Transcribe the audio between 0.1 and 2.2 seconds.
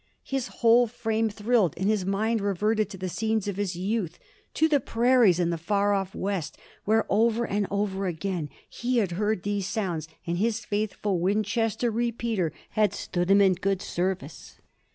His whole frame thrilled and his